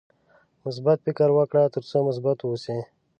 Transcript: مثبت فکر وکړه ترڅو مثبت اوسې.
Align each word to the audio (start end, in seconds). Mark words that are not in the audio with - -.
مثبت 0.63 0.97
فکر 1.05 1.29
وکړه 1.33 1.63
ترڅو 1.75 1.97
مثبت 2.09 2.37
اوسې. 2.43 2.77